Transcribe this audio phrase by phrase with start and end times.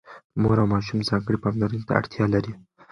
[0.41, 2.53] مور او ماشوم ځانګړې پاملرنې ته اړتيا لري.